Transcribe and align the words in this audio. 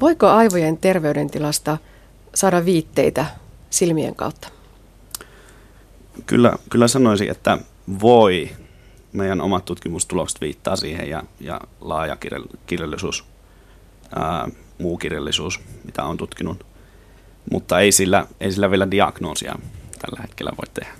Voiko 0.00 0.26
aivojen 0.28 0.78
terveydentilasta 0.78 1.78
saada 2.34 2.64
viitteitä 2.64 3.26
silmien 3.70 4.14
kautta? 4.14 4.48
Kyllä, 6.26 6.52
kyllä 6.70 6.88
sanoisin, 6.88 7.30
että 7.30 7.58
voi. 8.02 8.50
Meidän 9.12 9.40
omat 9.40 9.64
tutkimustulokset 9.64 10.40
viittaa 10.40 10.76
siihen 10.76 11.08
ja, 11.08 11.22
ja 11.40 11.60
laaja 11.80 12.16
kirjallisuus, 12.66 13.24
ää, 14.16 14.48
muu 14.78 14.98
kirjallisuus, 14.98 15.60
mitä 15.84 16.04
on 16.04 16.16
tutkinut. 16.16 16.66
Mutta 17.52 17.80
ei 17.80 17.92
sillä, 17.92 18.26
ei 18.40 18.52
sillä 18.52 18.70
vielä 18.70 18.90
diagnoosia 18.90 19.54
tällä 19.98 20.22
hetkellä 20.22 20.52
voi 20.56 20.66
tehdä. 20.74 20.94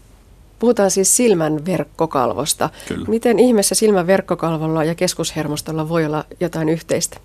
Puhutaan 0.58 0.90
siis 0.90 1.16
silmän 1.16 1.66
verkkokalvosta. 1.66 2.70
Kyllä. 2.88 3.08
Miten 3.08 3.38
ihmeessä 3.38 3.74
silmän 3.74 4.06
verkkokalvolla 4.06 4.84
ja 4.84 4.94
keskushermostolla 4.94 5.88
voi 5.88 6.04
olla 6.04 6.24
jotain 6.40 6.68
yhteistä? 6.68 7.20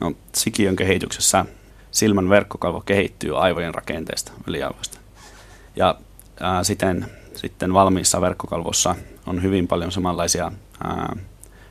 No, 0.00 0.12
sikiön 0.34 0.76
kehityksessä 0.76 1.44
silmän 1.90 2.28
verkkokalvo 2.28 2.80
kehittyy 2.80 3.42
aivojen 3.42 3.74
rakenteesta, 3.74 4.32
yliaivoista. 4.46 4.98
Ja 5.76 5.98
ää, 6.40 6.64
siten 6.64 7.06
sitten 7.34 7.74
valmiissa 7.74 8.20
verkkokalvossa 8.20 8.94
on 9.26 9.42
hyvin 9.42 9.68
paljon 9.68 9.92
samanlaisia 9.92 10.52
ää, 10.84 11.16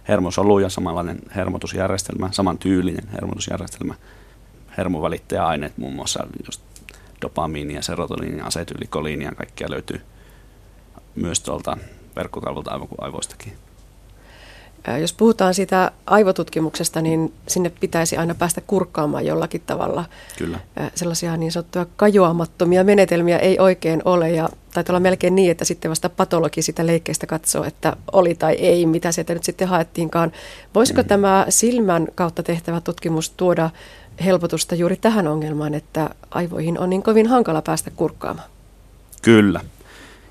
hermosoluja, 0.08 0.70
samanlainen 0.70 1.20
hermotusjärjestelmä, 1.36 2.30
samantyylinen 2.32 3.08
hermotusjärjestelmä, 3.14 3.96
hermovälittäjäaineet 4.78 5.78
muun 5.78 5.94
muassa 5.94 6.28
just 6.46 6.62
dopamiinia, 7.22 7.82
serotoniinia, 7.82 8.46
asetyylikoliinia, 8.46 9.32
kaikkia 9.32 9.72
löytyy 9.72 10.02
myös 11.16 11.40
tuolta 11.40 11.78
verkkokalvolta 12.16 12.80
aivoistakin. 12.98 13.54
Jos 15.02 15.14
puhutaan 15.14 15.54
siitä 15.54 15.92
aivotutkimuksesta, 16.06 17.02
niin 17.02 17.34
sinne 17.48 17.72
pitäisi 17.80 18.18
aina 18.18 18.36
päästä 18.36 18.62
kurkkaamaan 18.62 19.26
jollakin 19.26 19.62
tavalla. 19.66 20.06
Kyllä. 20.38 20.60
Sellaisia 20.96 21.38
niin 21.38 21.52
sanottuja 21.52 21.86
kajoamattomia 21.96 22.84
menetelmiä 22.84 23.38
ei 23.38 23.60
oikein 23.60 24.02
ole 24.06 24.32
ja 24.32 24.50
taitaa 24.74 24.94
olla 24.94 25.00
melkein 25.00 25.36
niin, 25.36 25.52
että 25.52 25.66
sitten 25.66 25.90
vasta 25.90 26.10
patologi 26.10 26.62
sitä 26.62 26.86
leikkeestä 26.86 27.28
katsoo, 27.28 27.64
että 27.64 27.96
oli 28.12 28.36
tai 28.36 28.54
ei, 28.54 28.86
mitä 28.86 29.12
sieltä 29.12 29.34
nyt 29.34 29.44
sitten 29.44 29.68
haettiinkaan. 29.68 30.32
Voisiko 30.76 31.02
mm. 31.02 31.08
tämä 31.08 31.46
silmän 31.50 32.08
kautta 32.16 32.44
tehtävä 32.44 32.82
tutkimus 32.82 33.30
tuoda 33.30 33.70
helpotusta 34.26 34.76
juuri 34.76 34.98
tähän 34.98 35.28
ongelmaan, 35.28 35.74
että 35.74 36.10
aivoihin 36.32 36.80
on 36.80 36.90
niin 36.90 37.04
kovin 37.04 37.28
hankala 37.28 37.62
päästä 37.62 37.92
kurkkaamaan? 37.92 38.50
Kyllä. 39.22 39.62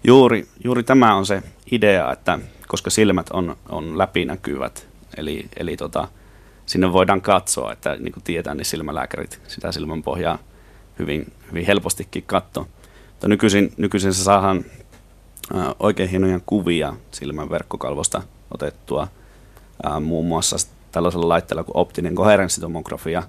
Juuri, 0.05 0.47
juuri 0.64 0.83
tämä 0.83 1.14
on 1.14 1.27
se 1.27 1.42
idea, 1.70 2.12
että 2.12 2.39
koska 2.73 2.91
silmät 2.91 3.31
on, 3.31 3.56
on 3.69 3.98
läpinäkyvät, 3.98 4.89
eli, 5.17 5.48
eli 5.56 5.77
tota, 5.77 6.09
sinne 6.67 6.92
voidaan 6.92 7.20
katsoa, 7.20 7.73
että 7.73 7.97
niin 7.97 8.12
kuin 8.12 8.23
tietää, 8.25 8.55
niin 8.55 8.64
silmälääkärit 8.64 9.41
sitä 9.48 9.73
silmän 9.73 10.03
pohjaa 10.03 10.39
hyvin, 10.98 11.33
hyvin 11.48 11.67
helpostikin 11.67 12.23
katsoa. 12.27 12.67
Mutta 13.11 13.29
nykyisin, 13.29 13.73
nykyisin 13.77 14.14
se 14.14 14.23
saadaan 14.23 14.64
oikein 15.79 16.09
hienoja 16.09 16.41
kuvia 16.47 16.97
silmän 17.11 17.51
verkkokalvosta 17.51 18.23
otettua 18.51 19.09
muun 20.01 20.27
muassa 20.27 20.57
tällaisella 20.92 21.29
laitteella 21.29 21.64
kuin 21.64 21.77
optinen 21.77 22.14
koherenssitomografia, 22.14 23.23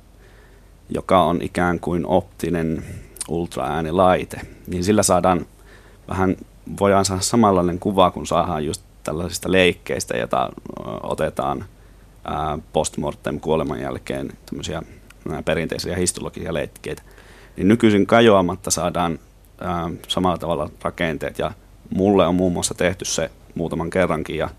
joka 0.89 1.23
on 1.23 1.41
ikään 1.41 1.79
kuin 1.79 2.05
optinen 2.05 2.83
ultraäänilaite. 3.27 4.41
Niin 4.67 4.83
sillä 4.83 5.03
saadaan 5.03 5.45
vähän, 6.07 6.37
voidaan 6.79 7.05
saada 7.05 7.21
samanlainen 7.21 7.79
kuva, 7.79 8.11
kun 8.11 8.27
saadaan 8.27 8.65
just 8.65 8.81
tällaisista 9.03 9.51
leikkeistä, 9.51 10.17
joita 10.17 10.49
otetaan 11.03 11.65
postmortem 12.73 13.39
kuoleman 13.39 13.81
jälkeen 13.81 14.31
tämmöisiä 14.45 14.81
perinteisiä 15.45 15.95
histologisia 15.95 16.53
leikkeitä. 16.53 17.01
Niin 17.57 17.67
nykyisin 17.67 18.05
kajoamatta 18.05 18.71
saadaan 18.71 19.19
samalla 20.07 20.37
tavalla 20.37 20.69
rakenteet 20.81 21.39
ja 21.39 21.51
mulle 21.89 22.27
on 22.27 22.35
muun 22.35 22.53
muassa 22.53 22.73
tehty 22.73 23.05
se 23.05 23.31
muutaman 23.55 23.89
kerrankin 23.89 24.37
ja 24.37 24.49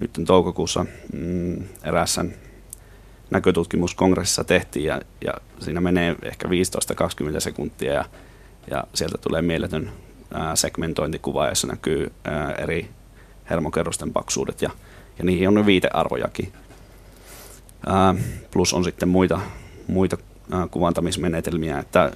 nyt 0.00 0.10
toukokuussa 0.26 0.86
mm, 1.12 1.64
eräässä 1.84 2.24
näkötutkimuskongressissa 3.30 4.44
tehtiin 4.44 4.84
ja, 4.84 5.00
ja 5.24 5.34
siinä 5.58 5.80
menee 5.80 6.16
ehkä 6.22 6.48
15-20 6.48 6.50
sekuntia 7.40 7.92
ja, 7.92 8.04
ja 8.70 8.84
sieltä 8.94 9.18
tulee 9.18 9.42
mieletön 9.42 9.90
ää, 10.34 10.56
segmentointikuva, 10.56 11.48
jossa 11.48 11.66
näkyy 11.66 12.12
ää, 12.24 12.52
eri 12.52 12.88
hermokerrosten 13.50 14.12
paksuudet 14.12 14.62
ja, 14.62 14.70
ja 15.18 15.24
niihin 15.24 15.48
on 15.48 15.66
viitearvojakin. 15.66 16.52
Ää, 17.86 18.14
plus 18.50 18.74
on 18.74 18.84
sitten 18.84 19.08
muita, 19.08 19.40
muita 19.86 20.16
ää, 20.52 20.68
kuvantamismenetelmiä, 20.68 21.78
että 21.78 22.12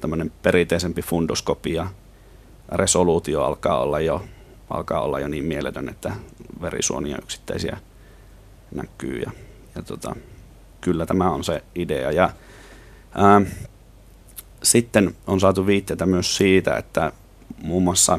tämmöinen 0.00 0.32
perinteisempi 0.42 1.02
fundoskopia, 1.02 1.86
resoluutio 2.72 3.42
alkaa 3.42 3.80
olla 3.80 4.00
jo, 4.00 4.24
alkaa 4.70 5.00
olla 5.00 5.20
jo 5.20 5.28
niin 5.28 5.44
mieletön, 5.44 5.88
että 5.88 6.12
verisuonia 6.60 7.18
yksittäisiä 7.22 7.78
näkyy 8.74 9.18
ja, 9.18 9.30
ja 9.74 9.82
tota, 9.82 10.16
kyllä 10.80 11.06
tämä 11.06 11.30
on 11.30 11.44
se 11.44 11.64
idea. 11.74 12.10
Ja, 12.10 12.30
ää, 13.14 13.42
sitten 14.62 15.16
on 15.26 15.40
saatu 15.40 15.66
viitteitä 15.66 16.06
myös 16.06 16.36
siitä, 16.36 16.76
että 16.76 17.12
muun 17.62 17.82
muassa 17.82 18.18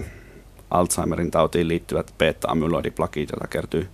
Alzheimerin 0.72 1.32
tautiin 1.32 1.68
liittyvät 1.68 2.14
beta-amyloidiplakit, 2.18 3.30
joita 3.30 3.48
kertyy 3.48 3.88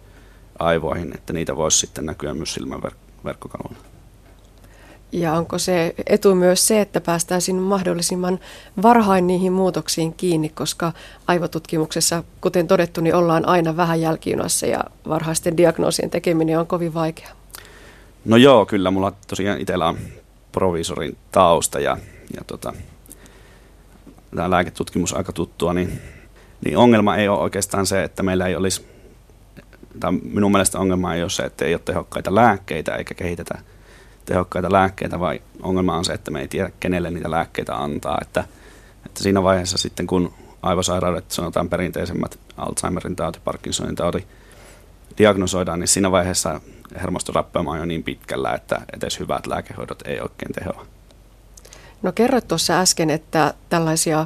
aivoihin, 0.60 1.12
että 1.16 1.34
niitä 1.34 1.56
voisi 1.56 1.78
sitten 1.78 2.06
näkyä 2.06 2.34
myös 2.34 2.54
silmänverkkokalvolla. 2.54 3.78
Ja 5.12 5.34
onko 5.34 5.58
se 5.58 5.94
etu 6.08 6.36
myös 6.36 6.68
se, 6.68 6.82
että 6.82 7.02
päästäisiin 7.02 7.56
mahdollisimman 7.56 8.40
varhain 8.82 9.28
niihin 9.28 9.54
muutoksiin 9.54 10.14
kiinni, 10.14 10.50
koska 10.50 10.94
aivotutkimuksessa, 11.28 12.24
kuten 12.42 12.68
todettu, 12.68 13.02
niin 13.02 13.16
ollaan 13.16 13.48
aina 13.48 13.78
vähän 13.78 14.02
jälkijunassa 14.02 14.66
ja 14.66 14.84
varhaisten 15.08 15.58
diagnoosien 15.58 16.10
tekeminen 16.10 16.60
on 16.60 16.68
kovin 16.68 16.94
vaikeaa. 16.94 17.32
No 18.26 18.38
joo, 18.38 18.66
kyllä. 18.66 18.92
Mulla 18.92 19.14
tosiaan 19.28 19.62
itsellä 19.62 19.88
on 19.88 19.98
provisorin 20.52 21.18
tausta 21.32 21.80
ja, 21.80 21.98
ja 22.36 22.42
tota, 22.48 22.74
tämä 24.36 24.50
lääketutkimus 24.50 25.14
aika 25.14 25.34
tuttua, 25.34 25.74
niin 25.74 26.02
niin 26.66 26.78
ongelma 26.78 27.16
ei 27.16 27.28
ole 27.28 27.40
oikeastaan 27.40 27.86
se, 27.86 28.04
että 28.04 28.24
meillä 28.24 28.48
ei 28.48 28.56
olisi, 28.56 28.86
tai 30.00 30.12
minun 30.12 30.52
mielestä 30.52 30.80
ongelma 30.80 31.16
ei 31.16 31.22
ole 31.22 31.30
se, 31.30 31.44
että 31.44 31.66
ei 31.66 31.74
ole 31.74 31.82
tehokkaita 31.86 32.36
lääkkeitä 32.36 32.96
eikä 32.96 33.14
kehitetä 33.14 33.58
tehokkaita 34.26 34.72
lääkkeitä, 34.72 35.20
vaan 35.20 35.40
ongelma 35.62 35.98
on 35.98 36.06
se, 36.06 36.14
että 36.14 36.32
me 36.32 36.42
ei 36.42 36.48
tiedä, 36.48 36.72
kenelle 36.80 37.12
niitä 37.12 37.32
lääkkeitä 37.32 37.76
antaa. 37.76 38.18
Että, 38.22 38.44
että 39.06 39.24
siinä 39.24 39.44
vaiheessa 39.44 39.78
sitten, 39.78 40.08
kun 40.08 40.34
aivosairaudet, 40.62 41.32
sanotaan 41.32 41.70
perinteisemmät 41.70 42.40
Alzheimerin 42.58 43.16
tauti, 43.16 43.40
Parkinsonin 43.44 43.96
tauti, 43.96 44.28
diagnosoidaan, 45.18 45.80
niin 45.80 45.88
siinä 45.88 46.12
vaiheessa 46.12 46.62
hermostorappeuma 47.02 47.72
on 47.72 47.78
jo 47.78 47.86
niin 47.86 48.04
pitkällä, 48.04 48.54
että 48.54 48.82
edes 48.94 49.20
hyvät 49.20 49.48
lääkehoidot 49.48 50.02
ei 50.06 50.20
oikein 50.20 50.54
tehoa. 50.54 50.86
No 52.02 52.12
kerroit 52.12 52.48
tuossa 52.48 52.80
äsken, 52.80 53.10
että 53.10 53.54
tällaisia 53.70 54.26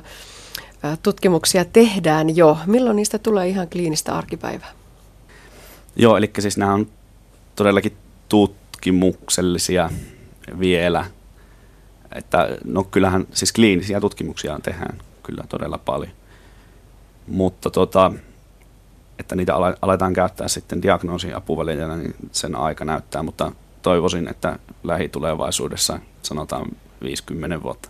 tutkimuksia 1.04 1.66
tehdään 1.66 2.36
jo. 2.36 2.58
Milloin 2.66 2.96
niistä 2.96 3.20
tulee 3.20 3.48
ihan 3.48 3.70
kliinistä 3.70 4.18
arkipäivää? 4.18 4.72
Joo, 5.96 6.18
eli 6.18 6.32
siis 6.40 6.58
nämä 6.58 6.74
on 6.74 6.88
todellakin 7.56 7.98
tutkimuksellisia 8.30 9.90
vielä. 10.60 11.06
Että, 12.16 12.58
no 12.64 12.84
kyllähän 12.84 13.28
siis 13.34 13.54
kliinisiä 13.54 14.02
tutkimuksia 14.02 14.60
tehdään 14.64 14.98
kyllä 15.24 15.44
todella 15.50 15.78
paljon. 15.78 16.12
Mutta 17.28 17.70
tota, 17.70 18.12
että 19.20 19.36
niitä 19.36 19.56
aletaan 19.82 20.14
käyttää 20.14 20.48
sitten 20.48 20.82
diagnoosin 20.82 21.36
apuvälineenä, 21.36 21.98
niin 21.98 22.16
sen 22.32 22.56
aika 22.56 22.86
näyttää, 22.86 23.24
mutta 23.24 23.52
toivoisin, 23.82 24.28
että 24.28 24.60
lähitulevaisuudessa 24.84 26.00
sanotaan 26.22 26.68
50 27.04 27.64
vuotta 27.64 27.90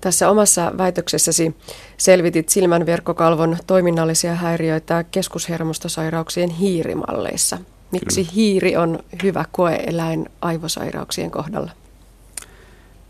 tässä 0.00 0.30
omassa 0.30 0.72
väitöksessäsi 0.78 1.56
selvitit 1.96 2.48
silmän 2.48 2.86
verkkokalvon 2.86 3.56
toiminnallisia 3.66 4.34
häiriöitä 4.34 5.04
keskushermostosairauksien 5.10 6.50
hiirimalleissa. 6.50 7.58
Miksi 7.92 8.24
Kyllä. 8.24 8.34
hiiri 8.34 8.76
on 8.76 8.98
hyvä 9.22 9.44
koeeläin 9.52 10.28
aivosairauksien 10.40 11.30
kohdalla? 11.30 11.70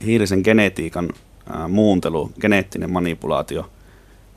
Hiirisen 0.05 0.41
genetiikan 0.45 1.11
äh, 1.55 1.69
muuntelu, 1.69 2.33
geneettinen 2.41 2.93
manipulaatio, 2.93 3.71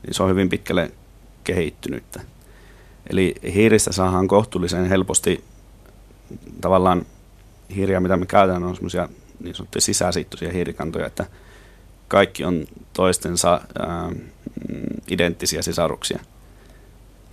niin 0.06 0.14
se 0.14 0.22
on 0.22 0.30
hyvin 0.30 0.48
pitkälle 0.48 0.90
kehittynyttä. 1.44 2.20
Eli 3.10 3.34
hiiristä 3.54 3.92
saadaan 3.92 4.28
kohtuullisen 4.28 4.88
helposti 4.88 5.44
tavallaan 6.60 7.06
hiiriä, 7.74 8.00
mitä 8.00 8.16
me 8.16 8.26
käytetään, 8.26 8.64
on 8.64 8.74
semmoisia 8.74 9.08
niin 9.40 9.54
sanottuja 9.54 9.82
sisäsiittoisia 9.82 10.52
hiirikantoja, 10.52 11.06
että– 11.06 11.26
kaikki 12.10 12.44
on 12.44 12.64
toistensa 12.92 13.60
ää, 13.78 14.10
mm, 14.10 14.16
identtisiä 15.08 15.62
sisaruksia. 15.62 16.20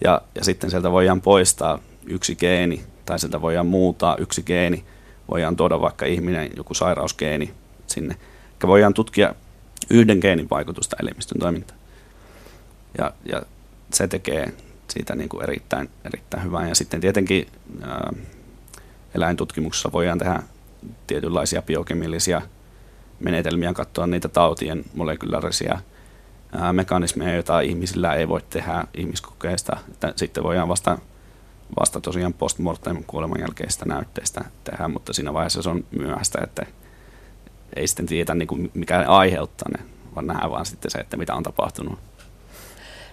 Ja, 0.04 0.22
ja 0.36 0.44
sitten 0.44 0.70
sieltä 0.70 0.92
voidaan 0.92 1.22
poistaa 1.22 1.80
yksi 2.06 2.36
geeni 2.36 2.84
tai 3.06 3.20
sieltä 3.20 3.42
voidaan 3.42 3.68
muuttaa 3.68 4.18
yksi 4.18 4.44
geeni 4.44 4.86
voidaan 5.32 5.56
tuoda 5.56 5.82
vaikka 5.82 6.06
ihminen 6.06 6.50
joku 6.58 6.74
sairausgeeni 6.74 7.54
sinne. 7.88 8.16
Eli 8.62 8.68
voidaan 8.68 8.94
tutkia 8.94 9.36
yhden 9.90 10.18
geenin 10.22 10.50
vaikutusta 10.50 10.96
elimistön 11.02 11.40
toimintaan. 11.40 11.80
Ja, 12.98 13.14
ja 13.26 13.42
se 13.94 14.08
tekee 14.08 14.54
siitä 14.88 15.16
niin 15.16 15.30
kuin 15.30 15.44
erittäin, 15.44 15.90
erittäin 16.06 16.44
hyvää. 16.44 16.68
Ja 16.68 16.76
sitten 16.76 17.02
tietenkin 17.02 17.48
ää, 17.82 18.14
eläintutkimuksessa 19.16 19.92
voidaan 19.92 20.20
tehdä 20.20 20.44
tietynlaisia 21.08 21.62
biokemillisia 21.62 22.42
menetelmiä, 23.20 23.74
katsoa 23.74 24.08
niitä 24.08 24.30
tautien 24.30 24.86
molekulaarisia 24.96 25.80
ää, 26.52 26.74
mekanismeja, 26.74 27.34
joita 27.34 27.60
ihmisillä 27.60 28.14
ei 28.14 28.28
voi 28.28 28.42
tehdä 28.50 28.84
ihmiskokeista. 28.94 29.78
Että 29.92 30.14
sitten 30.16 30.44
voidaan 30.44 30.68
vasta, 30.68 30.98
vasta 31.80 32.02
tosiaan 32.02 32.34
postmortem 32.34 33.04
kuoleman 33.08 33.40
jälkeistä 33.40 33.86
näytteistä 33.86 34.46
tehdä, 34.64 34.88
mutta 34.88 35.14
siinä 35.14 35.34
vaiheessa 35.34 35.62
se 35.62 35.70
on 35.70 35.86
myöhäistä, 35.92 36.40
että 36.44 36.66
ei 37.76 37.88
sitten 37.88 38.06
tiedä 38.06 38.34
niin 38.34 38.48
kuin 38.48 38.72
mikä 38.74 39.06
aiheuttaa 39.08 39.70
ne, 39.78 39.86
vaan 40.16 40.28
nähdään 40.28 40.52
vaan 40.52 40.66
sitten 40.66 40.92
se, 40.92 40.98
että 40.98 41.18
mitä 41.18 41.36
on 41.36 41.44
tapahtunut. 41.44 42.00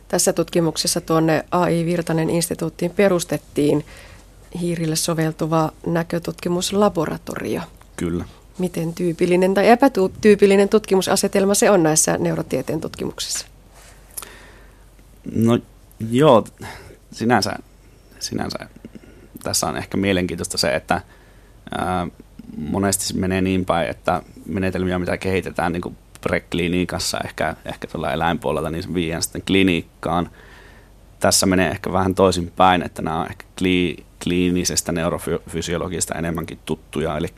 Tässä 0.09 0.33
tutkimuksessa 0.33 1.01
tuonne 1.01 1.45
AI 1.51 1.85
Virtanen 1.85 2.31
instituuttiin 2.31 2.91
perustettiin 2.91 3.85
hiirille 4.61 4.97
soveltuva 4.97 5.73
näkötutkimuslaboratorio. 5.87 7.62
Kyllä. 7.97 8.25
Miten 8.59 8.95
tyypillinen 8.95 9.55
tai 9.55 9.69
epätyypillinen 9.69 10.69
tutkimusasetelma 10.69 11.55
se 11.55 11.71
on 11.71 11.83
näissä 11.83 12.19
neurotieteen 12.19 12.81
tutkimuksissa? 12.81 13.47
No 15.35 15.59
joo, 16.11 16.45
sinänsä, 17.12 17.53
sinänsä 18.21 18.59
tässä 19.43 19.67
on 19.67 19.77
ehkä 19.77 19.97
mielenkiintoista 19.97 20.59
se, 20.59 20.75
että 20.75 21.01
ää, 21.79 22.06
monesti 22.56 23.05
se 23.05 23.15
menee 23.15 23.41
niin 23.41 23.65
päin, 23.65 23.91
että 23.91 24.23
menetelmiä, 24.47 24.99
mitä 24.99 25.17
kehitetään 25.17 25.73
niin 25.73 25.83
kuin 25.83 25.97
preklinikassa, 26.21 27.19
ehkä, 27.25 27.56
ehkä 27.65 27.87
tuolla 27.87 28.12
eläinpuolella, 28.12 28.71
niin 28.71 28.83
se 28.83 28.95
viiän 28.95 29.23
sitten 29.23 29.43
klinikkaan. 29.43 30.31
Tässä 31.21 31.47
menee 31.47 31.71
ehkä 31.71 31.93
vähän 31.93 32.15
toisin 32.15 32.53
päin, 32.56 32.83
että 32.83 33.03
nämä 33.03 33.21
on 33.21 33.27
ehkä 33.31 33.45
kli, 33.59 33.97
kliinisestä 34.23 34.93
neurofysiologista 34.93 36.15
enemmänkin 36.15 36.59
tuttuja, 36.65 37.17
eli 37.17 37.29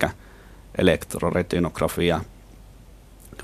elektroretinografia, 0.78 2.20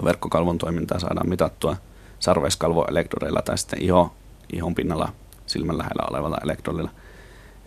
verkkokalvon 0.05 0.59
toimintaa 0.59 0.99
saadaan 0.99 1.29
mitattua 1.29 1.77
sarveiskalvoelektrodeilla 2.19 3.43
tai 3.43 3.59
sitten 3.59 3.83
iho, 3.83 4.15
ihon 4.53 4.75
pinnalla 4.75 5.13
silmän 5.47 5.79
lähellä 5.79 6.09
olevalla 6.11 6.39
elektrodilla. 6.45 6.91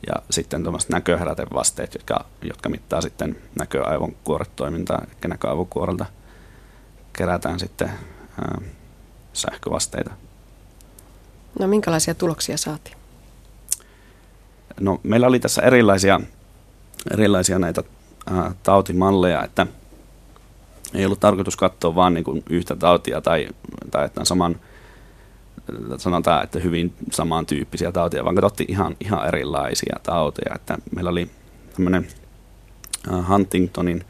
Ja 0.08 0.14
sitten 0.30 0.64
tuommoiset 0.64 0.90
näköherätevasteet, 0.90 1.94
jotka, 1.94 2.26
jotka 2.42 2.70
mittaa 2.70 3.02
sitten 3.02 3.38
näköaivon 3.60 4.16
kuoretoimintaa, 4.24 5.02
eli 5.02 5.16
näköaivokuorelta 5.28 6.06
kerätään 7.14 7.60
sitten 7.60 7.90
ää, 8.42 8.62
sähkövasteita. 9.34 10.12
No 11.60 11.68
minkälaisia 11.68 12.16
tuloksia 12.16 12.58
saatiin? 12.58 12.98
No, 14.80 15.00
meillä 15.04 15.28
oli 15.28 15.40
tässä 15.40 15.62
erilaisia, 15.62 16.20
erilaisia 17.14 17.60
näitä 17.60 17.84
ää, 18.26 18.52
tautimalleja, 18.64 19.44
että 19.44 19.68
ei 20.94 21.06
ollut 21.06 21.20
tarkoitus 21.20 21.56
katsoa 21.56 21.96
vain 21.96 22.14
niin 22.14 22.44
yhtä 22.50 22.76
tautia 22.76 23.22
tai, 23.22 23.48
tai 23.92 24.06
että 24.06 24.20
on 24.20 24.26
saman, 24.26 24.56
sanotaan, 25.98 26.44
että 26.44 26.60
hyvin 26.60 26.94
samantyyppisiä 27.12 27.92
tautia, 27.92 28.24
vaan 28.24 28.36
katsottiin 28.36 28.72
ihan, 28.72 28.96
ihan 29.00 29.28
erilaisia 29.28 30.00
tauteja. 30.04 30.56
Että 30.56 30.78
meillä 30.96 31.10
oli 31.10 31.30
tämmöinen 31.76 32.08
Huntingtonin 33.30 34.06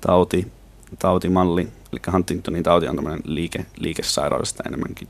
tauti, 0.00 0.52
tautimalli, 0.98 1.68
eli 1.92 2.00
Huntingtonin 2.12 2.62
tauti 2.62 2.88
on 2.88 2.96
tämmöinen 2.96 3.22
liike, 3.24 3.66
liikesairaudesta 3.76 4.62
enemmänkin, 4.66 5.08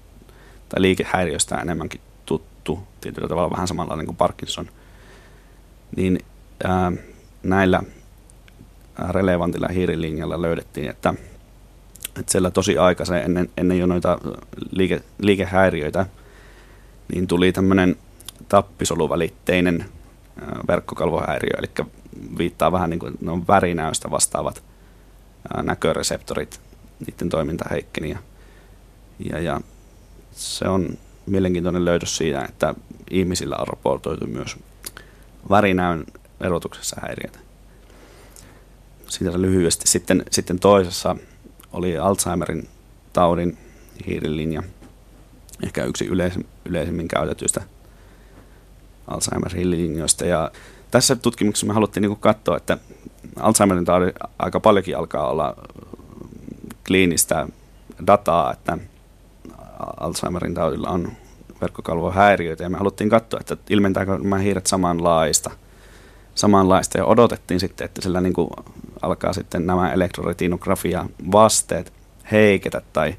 tai 0.69 0.83
liikehäiriöstä 0.83 1.57
enemmänkin 1.57 2.01
tuttu, 2.27 2.79
tietyllä 3.01 3.29
tavalla 3.29 3.51
vähän 3.51 3.69
samanlainen 3.69 4.07
kuin 4.07 4.17
Parkinson– 4.17 4.71
niin 5.97 6.19
ää, 6.65 6.93
näillä 7.43 7.83
relevantilla 9.11 9.69
hiirilinjalla 9.69 10.43
löydettiin, 10.43 10.91
että, 10.91 11.15
että 12.19 12.33
siellä 12.33 12.51
tosi 12.51 12.79
aikaisen 12.79 13.23
ennen, 13.23 13.51
ennen 13.57 13.79
jo 13.79 13.87
noita 13.87 14.19
liike, 14.71 15.03
liikehäiriöitä, 15.19 16.07
niin 17.15 17.27
tuli 17.27 17.53
tämmöinen 17.53 17.97
tappisoluvälitteinen 18.49 19.85
ää, 20.41 20.61
verkkokalvohäiriö, 20.69 21.51
eli 21.59 21.87
viittaa 22.39 22.73
vähän 22.73 22.91
niin 22.91 23.01
kuin 23.01 23.15
ne 23.21 23.31
on 23.31 23.47
värinäystä 23.47 24.11
vastaavat 24.11 24.63
ää, 25.55 25.63
näköreseptorit, 25.63 26.61
niiden 27.07 27.29
toiminta 27.29 27.65
heikkeni. 27.71 28.11
Ja, 28.11 28.19
ja, 29.19 29.41
ja 29.41 29.61
se 30.33 30.69
on 30.69 30.99
mielenkiintoinen 31.27 31.85
löydös 31.85 32.17
siitä, 32.17 32.45
että 32.45 32.75
ihmisillä 33.11 33.57
on 33.57 33.69
raportoitu 33.69 34.27
myös 34.27 34.57
värinäön 35.51 36.05
erotuksessa 36.41 36.97
häiriötä. 37.01 37.48
Siitä 39.09 39.43
lyhyesti. 39.43 39.89
Sitten, 39.89 40.23
sitten 40.31 40.59
toisessa 40.59 41.17
oli 41.73 41.99
Alzheimerin 41.99 42.69
taudin 43.13 43.59
hiirilinja, 44.07 44.63
ehkä 45.63 45.85
yksi 45.85 46.07
yleis- 46.07 46.47
yleisimmin 46.65 47.09
käytetyistä 47.09 47.63
Alzheimer-hiirilinjoista. 49.09 50.25
Ja 50.25 50.51
tässä 50.91 51.17
tutkimuksessa 51.17 51.67
me 51.67 51.73
haluttiin 51.73 52.03
niin 52.03 52.17
katsoa, 52.17 52.57
että 52.57 52.79
Alzheimerin 53.41 53.85
taudin 53.85 54.13
aika 54.39 54.61
paljonkin 54.61 54.97
alkaa 54.97 55.31
olla 55.31 55.55
kliinistä 56.87 57.49
dataa, 58.07 58.53
että 58.53 58.79
Alzheimerin 60.01 60.55
taudilla 60.55 60.89
on 60.89 61.13
verkkokalvohäiriöitä 61.61 62.63
ja 62.63 62.71
me 62.71 62.79
haluttiin 62.79 63.11
katsoa, 63.11 63.41
että 63.41 63.57
ilmentääkö 63.71 64.19
nämä 64.19 64.39
hiiret 64.39 64.67
samanlaista. 64.67 65.51
Samanlaista 66.39 66.99
ja 66.99 67.05
odotettiin 67.05 67.61
sitten, 67.61 67.85
että 67.85 68.03
sillä 68.03 68.21
niin 68.21 68.33
kuin 68.33 68.51
alkaa 69.03 69.33
sitten 69.33 69.67
nämä 69.67 69.93
elektroretinografia 69.93 71.07
vasteet 71.33 71.93
heiketä 72.33 72.83
tai, 72.93 73.17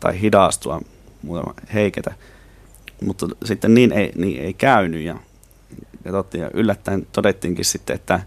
tai 0.00 0.20
hidastua, 0.20 0.80
muutama 1.22 1.54
heiketä. 1.74 2.14
Mutta 3.04 3.26
sitten 3.44 3.74
niin 3.74 3.92
ei, 3.92 4.12
niin 4.14 4.42
ei 4.42 4.54
käynyt 4.54 5.04
ja, 5.04 5.16
katsottiin, 6.04 6.42
ja 6.42 6.50
yllättäen 6.54 7.06
todettiinkin 7.12 7.64
sitten, 7.64 7.96
että 7.96 8.20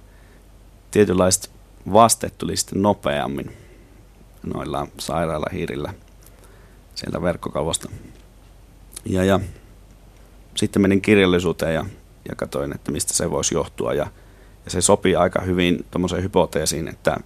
tietynlaiset 0.92 1.52
vasteet 1.94 2.38
tuli 2.38 2.58
sitten 2.58 2.82
nopeammin 2.82 3.58
noilla 4.44 4.88
sairailla 4.98 5.48
hiirillä 5.54 5.94
sieltä 6.96 7.22
verkkokalvosta. 7.22 7.90
Ja, 9.06 9.24
ja 9.24 9.40
sitten 10.56 10.82
menin 10.82 11.02
kirjallisuuteen 11.02 11.74
ja, 11.74 11.86
ja 12.30 12.36
katsoin, 12.36 12.76
että 12.76 12.92
mistä 12.92 13.14
se 13.14 13.32
voisi 13.32 13.56
johtua. 13.56 13.94
Ja, 13.94 14.08
ja 14.68 14.72
se 14.72 14.82
sopii 14.82 15.16
aika 15.16 15.42
hyvin 15.42 15.86
tuommoiseen 15.92 16.24
hypoteesiin, 16.24 16.88
että 16.88 17.18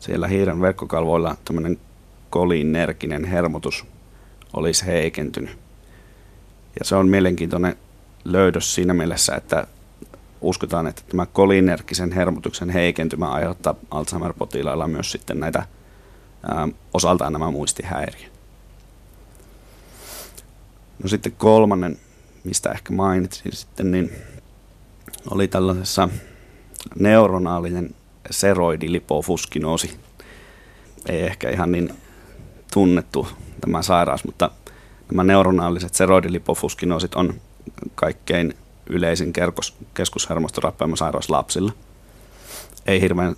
siellä 0.00 0.28
hiiren 0.28 0.60
verkkokalvoilla 0.60 1.36
tämmöinen 1.44 1.80
kolinerginen 2.30 3.24
hermotus 3.24 3.84
olisi 4.52 4.86
heikentynyt. 4.86 5.58
Ja 6.78 6.84
se 6.84 6.96
on 6.96 7.08
mielenkiintoinen 7.08 7.76
löydös 8.24 8.74
siinä 8.74 8.94
mielessä, 8.94 9.34
että 9.34 9.66
uskotaan, 10.40 10.86
että 10.86 11.02
tämä 11.08 11.26
kolinergisen 11.26 12.12
hermotuksen 12.12 12.70
heikentymä 12.70 13.30
aiheuttaa 13.30 13.74
Alzheimer-potilailla 13.90 14.88
myös 14.88 15.12
sitten 15.12 15.40
näitä 15.40 15.66
ää, 16.48 16.68
osaltaan 16.94 17.32
nämä 17.32 17.50
muistihäiriöt. 17.50 18.32
No 21.02 21.08
sitten 21.08 21.32
kolmannen, 21.32 21.98
mistä 22.44 22.72
ehkä 22.72 22.92
mainitsin 22.92 23.52
sitten, 23.52 23.90
niin 23.90 24.12
oli 25.30 25.48
tällaisessa 25.48 26.08
neuronaalinen 26.98 27.94
seroidilipofuskinoosi. 28.30 29.96
Ei 31.08 31.22
ehkä 31.22 31.50
ihan 31.50 31.72
niin 31.72 31.94
tunnettu 32.72 33.28
tämä 33.60 33.82
sairaus, 33.82 34.24
mutta 34.24 34.50
nämä 35.10 35.24
neuronaaliset 35.24 35.94
seroidilipofuskinoosit 35.94 37.14
on 37.14 37.34
kaikkein 37.94 38.54
yleisin 38.86 39.32
keskushermostorappeumasairaus 39.94 41.30
lapsilla. 41.30 41.72
Ei 42.86 43.00
hirveän 43.00 43.36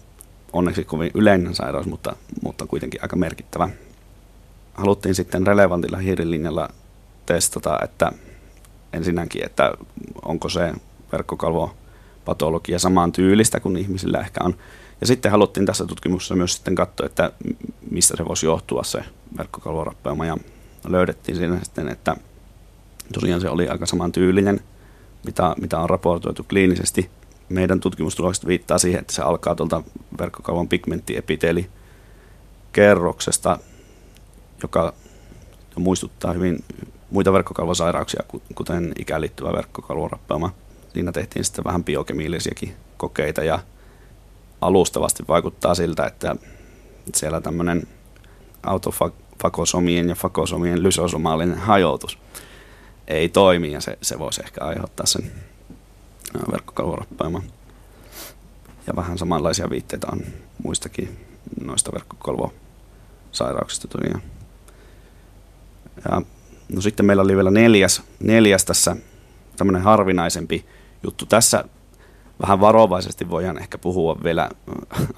onneksi 0.52 0.84
kovin 0.84 1.10
yleinen 1.14 1.54
sairaus, 1.54 1.86
mutta, 1.86 2.16
mutta 2.42 2.66
kuitenkin 2.66 3.02
aika 3.02 3.16
merkittävä. 3.16 3.68
Haluttiin 4.74 5.14
sitten 5.14 5.46
relevantilla 5.46 5.98
hiirilinjalla 5.98 6.68
testata, 7.26 7.78
että 7.84 8.12
ensinnäkin, 8.92 9.44
että 9.44 9.72
onko 10.22 10.48
se 10.48 10.72
verkkokalvopatologia 12.24 12.78
samaan 12.78 13.12
tyylistä 13.12 13.60
kuin 13.60 13.76
ihmisillä 13.76 14.20
ehkä 14.20 14.40
on. 14.44 14.54
Ja 15.00 15.06
sitten 15.06 15.30
haluttiin 15.30 15.66
tässä 15.66 15.86
tutkimuksessa 15.86 16.34
myös 16.34 16.54
sitten 16.54 16.74
katsoa, 16.74 17.06
että 17.06 17.32
mistä 17.90 18.16
se 18.16 18.24
voisi 18.24 18.46
johtua 18.46 18.82
se 18.82 19.04
verkkokalvorappeuma. 19.38 20.26
Ja 20.26 20.36
löydettiin 20.88 21.36
siinä 21.36 21.60
sitten, 21.62 21.88
että 21.88 22.16
tosiaan 23.12 23.40
se 23.40 23.48
oli 23.48 23.68
aika 23.68 23.86
saman 23.86 24.12
tyylinen, 24.12 24.60
mitä, 25.26 25.54
mitä 25.60 25.78
on 25.78 25.90
raportoitu 25.90 26.44
kliinisesti. 26.44 27.10
meidän 27.48 27.80
tutkimustulokset 27.80 28.46
viittaa 28.46 28.78
siihen, 28.78 29.00
että 29.00 29.12
se 29.12 29.22
alkaa 29.22 29.54
tuolta 29.54 29.82
verkkokalvon 30.18 30.68
pigmenttiepiteeli 30.68 31.70
kerroksesta, 32.72 33.58
joka 34.62 34.94
muistuttaa 35.76 36.32
hyvin 36.32 36.64
muita 37.10 37.32
verkkokalvosairauksia, 37.32 38.22
kuten 38.54 38.92
ikään 38.98 39.20
liittyvä 39.20 39.52
verkkokalvorappeuma. 39.52 40.63
Siinä 40.94 41.12
tehtiin 41.12 41.44
sitten 41.44 41.64
vähän 41.64 41.84
biokemiallisiakin 41.84 42.76
kokeita 42.96 43.44
ja 43.44 43.58
alustavasti 44.60 45.24
vaikuttaa 45.28 45.74
siltä, 45.74 46.06
että 46.06 46.36
siellä 47.14 47.40
tämmöinen 47.40 47.88
autofakosomien 48.62 50.08
ja 50.08 50.14
fakosomien 50.14 50.82
lysosomaalinen 50.82 51.58
hajoutus 51.58 52.18
ei 53.08 53.28
toimi 53.28 53.72
ja 53.72 53.80
se, 53.80 53.98
se 54.02 54.18
voisi 54.18 54.42
ehkä 54.44 54.64
aiheuttaa 54.64 55.06
sen 55.06 55.32
verkkokalvorappeuma. 56.52 57.42
Ja 58.86 58.96
vähän 58.96 59.18
samanlaisia 59.18 59.70
viitteitä 59.70 60.06
on 60.12 60.20
muistakin 60.62 61.18
noista 61.64 61.92
verkkokalvosairauksista 61.92 63.88
tosiaan. 63.88 64.22
Ja, 66.10 66.22
no 66.74 66.80
sitten 66.80 67.06
meillä 67.06 67.22
oli 67.22 67.36
vielä 67.36 67.50
neljäs, 67.50 68.02
neljäs 68.20 68.64
tässä 68.64 68.96
tämmöinen 69.56 69.82
harvinaisempi 69.82 70.66
juttu. 71.04 71.26
Tässä 71.26 71.64
vähän 72.42 72.60
varovaisesti 72.60 73.30
voidaan 73.30 73.58
ehkä 73.58 73.78
puhua 73.78 74.16
vielä 74.24 74.50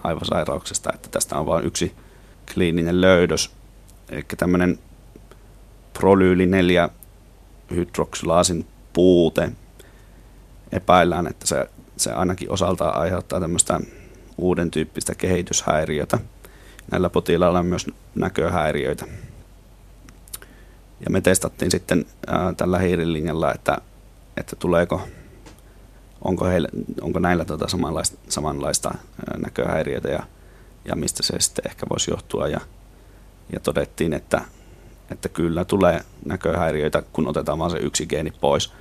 aivosairauksesta, 0.05 0.91
että 0.95 1.09
tästä 1.09 1.39
on 1.39 1.47
vain 1.47 1.67
yksi 1.67 1.95
kliininen 2.55 3.01
löydös. 3.01 3.51
Eli 4.09 4.23
tämmöinen 4.37 4.79
prolyyli 5.93 6.47
4 6.47 6.89
hydroksilaasin 7.71 8.67
puute. 8.93 9.53
Epäillään, 10.73 11.27
että 11.27 11.47
se, 11.47 11.71
se 11.97 12.13
ainakin 12.13 12.53
osaltaan 12.53 12.97
aiheuttaa 12.97 13.41
tämmöistä 13.41 13.81
uuden 14.39 14.71
tyyppistä 14.71 15.15
kehityshäiriötä. 15.15 16.19
Näillä 16.91 17.11
potilailla 17.11 17.59
on 17.59 17.67
myös 17.67 17.87
näköhäiriöitä. 18.15 19.07
Ja 21.01 21.11
me 21.11 21.21
testattiin 21.21 21.71
sitten 21.71 22.05
ää, 22.27 22.53
tällä 22.57 22.79
hiirilinjalla, 22.79 23.55
että, 23.55 23.79
että 24.37 24.57
tuleeko, 24.57 25.09
onko, 26.27 26.45
heille, 26.45 26.69
onko 27.01 27.19
näillä 27.19 27.45
tota 27.45 27.69
samanlaista, 27.69 28.19
samanlaista 28.29 28.95
näköhäiriötä 29.45 30.09
ja, 30.09 30.23
ja 30.85 30.97
mistä 30.97 31.23
se 31.23 31.35
sitten 31.39 31.67
ehkä 31.71 31.87
voisi 31.91 32.11
johtua. 32.11 32.49
Ja, 32.49 32.61
ja 33.53 33.61
todettiin, 33.61 34.13
että, 34.13 34.45
että 35.11 35.29
kyllä 35.29 35.65
tulee 35.65 36.01
näköhäiriöitä, 36.25 37.03
kun 37.13 37.29
otetaan 37.29 37.59
vain 37.59 37.71
se 37.71 37.79
yksi 37.79 38.07
geeni 38.07 38.31
pois, 38.31 38.73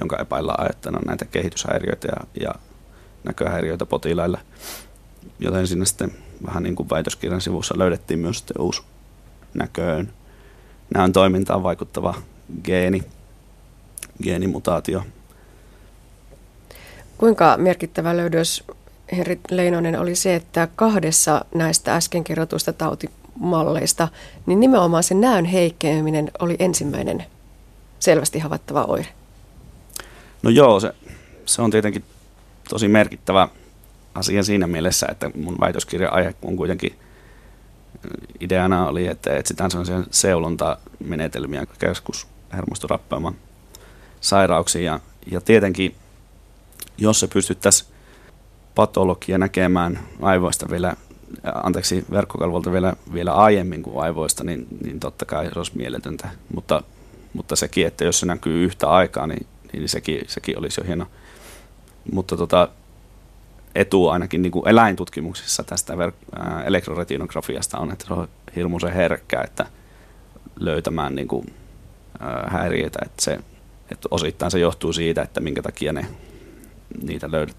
jonka 0.00 0.16
epäillään 0.16 0.60
ajattana 0.60 0.98
näitä 1.06 1.24
kehityshäiriöitä 1.24 2.08
ja, 2.08 2.42
ja 2.46 2.54
näköhäiriöitä 3.24 3.86
potilaille. 3.86 4.38
Joten 5.38 5.66
sinne 5.66 5.84
sitten 5.84 6.12
vähän 6.46 6.62
niin 6.62 6.76
kuin 6.76 6.90
väitöskirjan 6.90 7.40
sivussa 7.40 7.78
löydettiin 7.78 8.20
myös 8.20 8.38
sitten 8.38 8.60
uusi 8.60 8.82
näköön 9.54 10.12
näön 10.94 11.12
toimintaan 11.12 11.62
vaikuttava 11.62 12.14
geeni, 12.64 13.02
geenimutaatio. 14.22 15.02
Kuinka 17.18 17.56
merkittävä 17.56 18.16
löydös 18.16 18.64
Henri 19.16 19.40
Leinonen 19.50 20.00
oli 20.00 20.14
se, 20.14 20.34
että 20.34 20.68
kahdessa 20.76 21.44
näistä 21.54 21.96
äsken 21.96 22.24
kerrotuista 22.24 22.72
tautimalleista, 22.72 24.08
niin 24.46 24.60
nimenomaan 24.60 25.02
se 25.02 25.14
näön 25.14 25.44
heikkeneminen 25.44 26.30
oli 26.38 26.56
ensimmäinen 26.58 27.24
selvästi 27.98 28.38
havaittava 28.38 28.84
oire. 28.84 29.08
No 30.42 30.50
joo, 30.50 30.80
se, 30.80 30.94
se 31.46 31.62
on 31.62 31.70
tietenkin 31.70 32.04
tosi 32.68 32.88
merkittävä 32.88 33.48
asia 34.14 34.42
siinä 34.42 34.66
mielessä, 34.66 35.06
että 35.10 35.30
mun 35.34 35.56
väitöskirjan 35.60 36.12
aihe 36.12 36.34
on 36.42 36.56
kuitenkin 36.56 36.98
ideana 38.40 38.88
oli, 38.88 39.06
että 39.06 39.36
etsitään 39.36 39.70
sellaisia 39.70 40.02
seulontamenetelmiä 40.10 41.66
keskushermostorappeuman 41.78 43.34
sairauksiin. 44.20 44.84
Ja, 44.84 45.00
ja 45.26 45.40
tietenkin, 45.40 45.94
jos 46.98 47.20
se 47.20 47.26
pystyttäisiin 47.26 47.94
patologia 48.74 49.38
näkemään 49.38 50.00
aivoista 50.22 50.66
vielä, 50.70 50.96
anteeksi, 51.54 52.04
verkkokalvolta 52.10 52.72
vielä, 52.72 52.92
vielä 53.12 53.34
aiemmin 53.34 53.82
kuin 53.82 54.04
aivoista, 54.04 54.44
niin, 54.44 54.66
niin 54.84 55.00
totta 55.00 55.24
kai 55.24 55.50
se 55.52 55.58
olisi 55.58 55.72
mieletöntä. 55.74 56.28
Mutta, 56.54 56.82
mutta 57.32 57.56
sekin, 57.56 57.86
että 57.86 58.04
jos 58.04 58.20
se 58.20 58.26
näkyy 58.26 58.64
yhtä 58.64 58.88
aikaa, 58.88 59.26
niin, 59.26 59.46
niin 59.72 59.88
sekin, 59.88 60.20
sekin 60.26 60.58
olisi 60.58 60.80
jo 60.80 60.86
hieno. 60.86 61.06
Mutta 62.12 62.36
tota, 62.36 62.68
etu 63.74 64.08
ainakin 64.08 64.42
niin 64.42 64.52
kuin 64.52 64.68
eläintutkimuksissa 64.68 65.62
tästä 65.62 65.94
ver- 65.94 66.38
ää, 66.38 66.62
elektroretinografiasta 66.62 67.78
on, 67.78 67.92
että 67.92 68.06
se 68.06 68.14
on 68.14 68.28
hirmuisen 68.56 68.92
herkkä, 68.92 69.40
että 69.44 69.66
löytämään 70.60 71.14
niin 71.14 71.28
kuin, 71.28 71.54
ää, 72.20 72.48
häiriöitä, 72.50 72.98
että, 73.02 73.22
se, 73.24 73.38
että 73.90 74.08
osittain 74.10 74.50
se 74.50 74.58
johtuu 74.58 74.92
siitä, 74.92 75.22
että 75.22 75.40
minkä 75.40 75.62
takia 75.62 75.92
ne 75.92 76.06
niitä 77.02 77.30
löydät, 77.30 77.56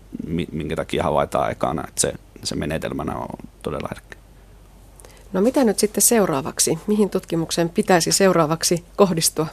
minkä 0.52 0.76
takia 0.76 1.04
havaitaan 1.04 1.52
ekana, 1.52 1.84
että 1.88 2.02
se, 2.02 2.14
se 2.44 2.56
menetelmänä 2.56 3.16
on 3.16 3.28
todella 3.62 3.88
herkkä. 3.92 4.18
No 5.34 5.42
mitä 5.42 5.64
nyt 5.64 5.80
sitten 5.80 6.02
seuraavaksi? 6.02 6.80
Mihin 6.88 7.10
tutkimuksen 7.10 7.70
pitäisi 7.70 8.12
seuraavaksi 8.12 8.84
kohdistua? 8.96 9.48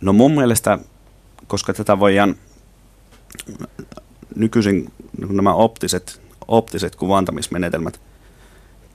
No 0.00 0.12
mun 0.12 0.32
mielestä, 0.32 0.78
koska 1.46 1.72
tätä 1.72 1.98
voidaan 1.98 2.34
nykyisin 4.36 4.92
niin 5.18 5.36
nämä 5.36 5.54
optiset, 5.54 6.20
optiset 6.48 6.96
kuvantamismenetelmät 6.96 8.00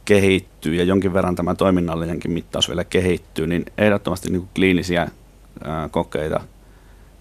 kehittyy 0.05 0.75
ja 0.75 0.83
jonkin 0.83 1.13
verran 1.13 1.35
tämä 1.35 1.55
toiminnallinenkin 1.55 2.31
mittaus 2.31 2.67
vielä 2.67 2.83
kehittyy, 2.83 3.47
niin 3.47 3.65
ehdottomasti 3.77 4.29
niin 4.29 4.49
kliinisiä 4.55 5.07
ää, 5.63 5.89
kokeita 5.89 6.41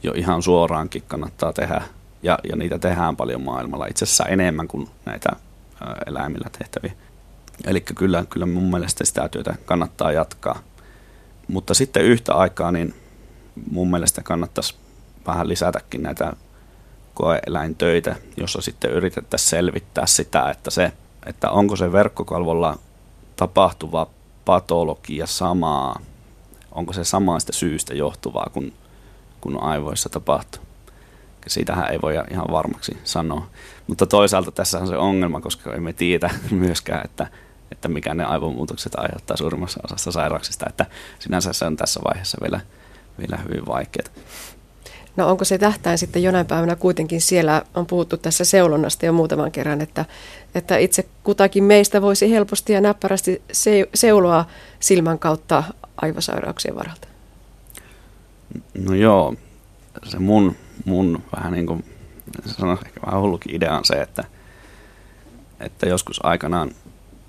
jo 0.07 0.13
ihan 0.13 0.43
suoraankin 0.43 1.03
kannattaa 1.09 1.53
tehdä 1.53 1.83
ja, 2.23 2.39
ja 2.49 2.57
niitä 2.57 2.79
tehdään 2.79 3.17
paljon 3.17 3.43
maailmalla, 3.43 3.87
itse 3.87 4.05
asiassa 4.05 4.25
enemmän 4.25 4.69
kuin 4.69 4.89
näitä 5.05 5.29
eläimillä 6.07 6.51
tehtäviä. 6.59 6.93
Eli 7.67 7.81
kyllä, 7.81 8.25
kyllä 8.31 8.47
mun 8.47 8.71
mielestä 8.71 9.05
sitä 9.05 9.29
työtä 9.29 9.55
kannattaa 9.65 10.13
jatkaa. 10.13 10.59
Mutta 11.49 11.75
sitten 11.75 12.05
yhtä 12.05 12.35
aikaa 12.35 12.73
niin 12.73 12.95
mun 13.71 13.91
mielestä 13.91 14.23
kannattaisi 14.23 14.75
vähän 15.27 15.49
lisätäkin 15.49 16.03
näitä 16.03 16.33
koeeläintöitä, 17.15 18.17
jossa 18.37 18.61
sitten 18.61 18.91
yritettäisiin 18.91 19.51
selvittää 19.51 20.07
sitä, 20.07 20.51
että, 20.51 20.71
se, 20.71 20.93
että 21.27 21.51
onko 21.51 21.77
se 21.77 21.93
verkkokalvolla 21.93 22.79
tapahtuva 23.37 24.07
patologia 24.45 25.27
samaa, 25.27 26.01
onko 26.73 26.93
se 26.93 27.05
samasta 27.05 27.53
syystä 27.53 27.95
johtuvaa 27.95 28.51
kuin, 28.53 28.73
kuin 29.47 29.63
aivoissa 29.63 30.09
tapahtuu. 30.09 30.63
Siitähän 31.47 31.93
ei 31.93 31.99
voi 32.03 32.15
ihan 32.31 32.47
varmaksi 32.51 32.97
sanoa. 33.05 33.47
Mutta 33.87 34.07
toisaalta 34.07 34.51
tässä 34.51 34.79
on 34.79 34.87
se 34.87 34.97
ongelma, 34.97 35.41
koska 35.41 35.75
emme 35.75 35.93
tiedä 35.93 36.31
myöskään, 36.51 37.05
että, 37.05 37.27
että 37.73 37.89
mikä 37.89 38.15
ne 38.15 38.25
aivomuutokset 38.25 38.95
aiheuttaa 38.95 39.37
suurimmassa 39.37 39.81
osassa 39.85 40.13
sairauksista. 40.13 40.67
Että 40.69 40.87
sinänsä 41.19 41.53
se 41.53 41.65
on 41.65 41.77
tässä 41.77 42.01
vaiheessa 42.05 42.39
vielä, 42.43 42.61
vielä 43.19 43.37
hyvin 43.37 43.67
vaikeaa. 43.67 44.09
No 45.17 45.31
onko 45.31 45.45
se 45.45 45.59
tähtäin 45.59 45.99
sitten 45.99 46.23
jonain 46.23 46.47
päivänä 46.47 46.77
kuitenkin 46.77 47.21
siellä, 47.21 47.63
on 47.75 47.87
puhuttu 47.87 48.17
tässä 48.17 48.45
seulonnasta 48.45 49.07
jo 49.07 49.13
muutaman 49.13 49.53
kerran, 49.53 49.81
että, 49.81 50.05
että 50.55 50.77
itse 50.77 51.09
kutakin 51.25 51.65
meistä 51.65 52.03
voisi 52.03 52.31
helposti 52.31 52.73
ja 52.73 52.81
näppärästi 52.81 53.43
se, 53.53 53.89
seuloa 53.95 54.45
silmän 54.81 55.19
kautta 55.19 55.65
aivosairauksien 55.97 56.77
varalta? 56.77 57.09
No 58.75 58.95
joo, 58.95 59.35
se 60.05 60.19
mun, 60.19 60.57
mun 60.85 61.23
vähän 61.37 61.53
niin 61.53 61.67
kuin, 61.67 61.85
sanon 62.47 62.79
ehkä 62.87 63.01
vähän 63.07 63.21
hullukin 63.21 63.55
idea 63.55 63.77
on 63.77 63.85
se, 63.85 63.95
että, 63.95 64.25
että 65.61 65.87
joskus 65.87 66.21
aikanaan 66.23 66.71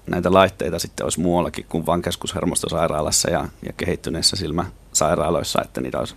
näitä 0.08 0.34
laitteita 0.34 0.80
sitten 0.80 1.06
olisi 1.06 1.20
muuallakin 1.20 1.66
kuin 1.70 1.86
vain 1.86 2.02
keskushermostosairaalassa 2.02 3.30
ja, 3.30 3.48
ja 3.66 3.74
kehittyneissä 3.78 4.36
silmäsairaaloissa, 4.36 5.62
että 5.62 5.82
niitä 5.82 6.00
olisi 6.00 6.16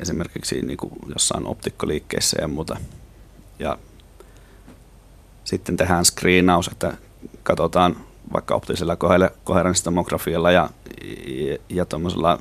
esimerkiksi 0.00 0.62
niin 0.62 0.76
kuin 0.76 0.92
jossain 1.08 1.46
optikkoliikkeissä 1.46 2.36
ja 2.40 2.48
muuta. 2.48 2.76
Ja 3.58 3.78
sitten 5.44 5.76
tehdään 5.76 6.04
screenaus, 6.04 6.68
että 6.68 6.96
katsotaan 7.42 7.96
vaikka 8.32 8.54
optisella 8.54 8.96
koherenssitomografialla 9.44 10.50
ja, 10.50 10.70
ja, 11.26 11.58
ja 11.68 11.84
tuommoisella 11.84 12.38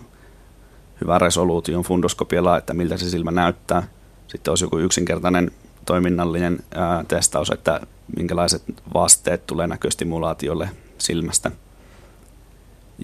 hyvän 1.02 1.22
resoluution 1.22 1.84
fundoskopialla, 1.84 2.58
että 2.58 2.74
miltä 2.74 2.98
se 2.98 3.10
silmä 3.10 3.32
näyttää. 3.32 3.88
Sitten 4.28 4.52
olisi 4.52 4.66
joku 4.66 4.78
yksinkertainen 4.78 5.52
toiminnallinen 5.86 6.60
ää, 6.76 7.04
testaus, 7.08 7.50
että 7.50 7.82
minkälaiset 8.18 8.64
vasteet 8.94 9.48
tulee 9.48 9.68
näköstimulaatiolle 9.68 10.70
silmästä. 10.98 11.52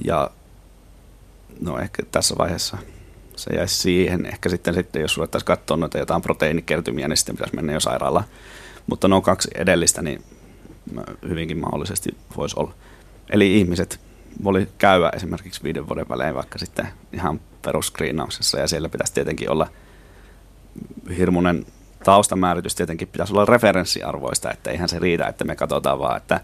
Ja 0.06 0.32
no 1.62 1.80
ehkä 1.80 2.04
tässä 2.12 2.36
vaiheessa 2.38 2.78
se 3.36 3.56
jäisi 3.56 3.76
siihen. 3.76 4.26
Ehkä 4.26 4.50
sitten, 4.50 4.74
sitten 4.74 5.02
jos 5.02 5.18
ruvettaisiin 5.18 5.46
katsoa 5.46 5.78
noita 5.78 5.98
jotain 5.98 6.22
proteiinikertymiä, 6.22 7.08
niin 7.08 7.18
sitten 7.18 7.36
pitäisi 7.36 7.56
mennä 7.56 7.74
jo 7.74 7.80
sairaalaan. 7.80 8.26
Mutta 8.88 9.08
nuo 9.08 9.22
kaksi 9.22 9.52
edellistä, 9.56 10.02
niin 10.02 10.24
hyvinkin 11.30 11.58
mahdollisesti 11.58 12.18
voisi 12.38 12.56
olla. 12.60 12.74
Eli 13.30 13.58
ihmiset 13.58 14.00
voi 14.44 14.68
käydä 14.78 15.12
esimerkiksi 15.16 15.64
viiden 15.64 15.88
vuoden 15.88 16.10
välein 16.10 16.36
vaikka 16.36 16.60
sitten 16.60 16.88
ihan 17.14 17.40
peruskriinauksessa 17.66 18.60
ja 18.60 18.68
siellä 18.68 18.90
pitäisi 18.90 19.14
tietenkin 19.14 19.52
olla 19.52 19.68
hirmuinen 21.18 21.66
taustamääritys 22.04 22.76
tietenkin 22.76 23.08
pitäisi 23.08 23.34
olla 23.34 23.46
referenssiarvoista, 23.46 24.52
että 24.52 24.72
eihän 24.72 24.90
se 24.90 25.00
riitä, 25.00 25.28
että 25.28 25.46
me 25.46 25.56
katsotaan 25.56 26.00
vaan, 26.00 26.18
että, 26.18 26.42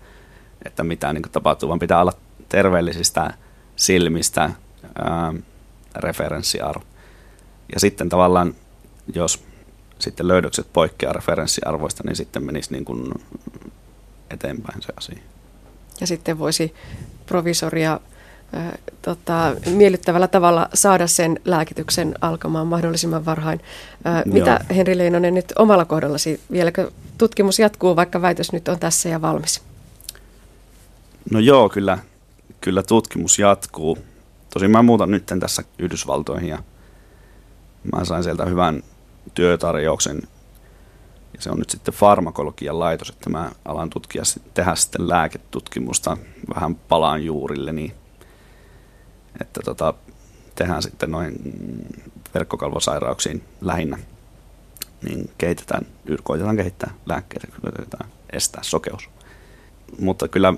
että 0.66 0.84
mitä 0.84 1.14
niin 1.14 1.24
tapahtuu, 1.32 1.70
vaan 1.70 1.80
pitää 1.80 2.02
olla 2.02 2.14
terveellisistä 2.50 3.34
silmistä 3.76 4.52
ää, 5.04 5.34
referenssiarvo. 5.96 6.84
Ja 7.74 7.80
sitten 7.80 8.10
tavallaan, 8.10 8.56
jos 9.16 9.44
sitten 10.00 10.28
löydökset 10.28 10.68
poikkeaa 10.74 11.14
referenssiarvoista, 11.14 12.04
niin 12.06 12.16
sitten 12.16 12.44
menisi 12.44 12.72
niin 12.72 12.86
kuin 12.86 13.12
eteenpäin 14.30 14.82
se 14.82 14.94
asia. 14.98 15.20
Ja 16.02 16.08
sitten 16.08 16.40
voisi 16.40 16.74
provisoria 17.26 18.00
tota, 19.02 19.56
miellyttävällä 19.70 20.28
tavalla 20.28 20.70
saada 20.74 21.08
sen 21.08 21.40
lääkityksen 21.46 22.16
alkamaan 22.22 22.68
mahdollisimman 22.68 23.26
varhain. 23.26 23.62
Äh, 24.08 24.24
mitä 24.26 24.60
Henri 24.76 24.98
Leinonen 24.98 25.34
nyt 25.34 25.54
omalla 25.58 25.86
kohdallasi, 25.86 26.42
vieläkö 26.52 26.92
tutkimus 27.18 27.60
jatkuu, 27.60 27.96
vaikka 27.96 28.22
väitös 28.22 28.52
nyt 28.52 28.68
on 28.68 28.80
tässä 28.80 29.10
ja 29.10 29.22
valmis? 29.22 29.62
No 31.32 31.40
joo, 31.40 31.70
kyllä, 31.70 31.98
kyllä 32.62 32.84
tutkimus 32.84 33.40
jatkuu. 33.40 33.98
Tosin 34.54 34.72
mä 34.72 34.82
muutan 34.82 35.12
nyt 35.12 35.26
tässä 35.40 35.64
Yhdysvaltoihin 35.80 36.50
ja 36.50 36.60
mä 37.94 38.06
sain 38.06 38.24
sieltä 38.24 38.46
hyvän 38.46 38.84
työtarjouksen 39.34 40.22
ja 41.34 41.42
se 41.42 41.50
on 41.50 41.60
nyt 41.60 41.70
sitten 41.70 41.94
farmakologian 41.94 42.80
laitos, 42.80 43.10
että 43.10 43.30
mä 43.30 43.52
alan 43.66 43.90
tutkia, 43.90 44.24
tehdä 44.54 44.76
sitten 44.76 45.10
lääketutkimusta, 45.10 46.18
vähän 46.56 46.76
palaan 46.76 47.26
juurille, 47.26 47.72
niin 47.72 47.94
että 49.42 49.60
tota, 49.66 49.94
tehdään 50.56 50.84
sitten 50.84 51.12
noin 51.12 51.34
verkkokalvosairauksiin 52.34 53.44
lähinnä, 53.62 54.00
niin 55.02 55.30
kehitetään, 55.38 55.86
koitetaan 56.24 56.58
kehittää 56.58 56.94
lääkkeitä, 57.06 57.48
koitetaan 57.62 58.10
estää 58.34 58.64
sokeus. 58.64 59.10
Mutta 60.00 60.28
kyllä 60.28 60.54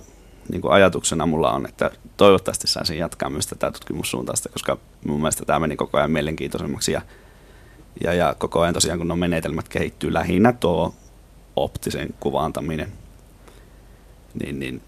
niin 0.50 0.62
kuin 0.62 0.74
ajatuksena 0.74 1.25
mulla 1.25 1.51
on, 1.51 1.65
että 1.65 1.92
toivottavasti 2.18 2.68
saisin 2.68 2.98
jatkaa 2.98 3.30
myös 3.30 3.48
tätä 3.48 3.72
tutkimussuuntausta, 3.72 4.50
koska 4.50 4.77
mun 5.08 5.20
mielestä 5.20 5.46
tämä 5.46 5.60
meni 5.60 5.75
koko 5.75 5.98
ajan 5.98 6.12
mielenkiintoisemmaksi 6.12 6.92
ja 6.92 7.01
ja, 8.03 8.13
ja 8.13 8.36
koko 8.38 8.62
ajan 8.62 8.74
tosiaan, 8.74 9.00
kun 9.00 9.08
nuo 9.08 9.18
menetelmät 9.18 9.70
kehittyy 9.70 10.13
lähinnä 10.13 10.53
tuo 10.53 10.94
optisen 11.56 12.10
kuvaantaminen, 12.20 12.92
niin, 14.44 14.60
niin 14.60 14.82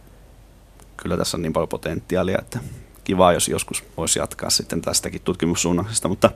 kyllä 0.97 1.17
tässä 1.17 1.37
on 1.37 1.41
niin 1.41 1.53
paljon 1.53 1.69
potentiaalia, 1.69 2.39
että 2.39 2.59
kiva, 3.05 3.33
jos 3.33 3.47
joskus 3.47 3.83
voisi 3.97 4.19
jatkaa 4.19 4.49
sitten 4.49 4.81
tästäkin 4.81 5.21
tutkimussuunnauksesta, 5.21 6.07
mutta, 6.07 6.31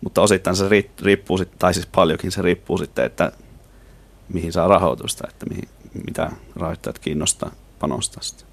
mutta 0.00 0.22
osittain 0.22 0.56
se 0.56 0.68
riippuu, 1.02 1.38
tai 1.58 1.74
siis 1.74 1.86
paljonkin 1.86 2.32
se 2.32 2.42
riippuu 2.42 2.78
sitten, 2.78 3.04
että 3.04 3.32
mihin 4.28 4.52
saa 4.52 4.68
rahoitusta, 4.68 5.28
että 5.28 5.46
mihin, 5.46 5.68
mitä 6.06 6.30
rahoittajat 6.56 6.98
kiinnostaa 6.98 7.50
panostaa 7.78 8.22
sitten. 8.22 8.47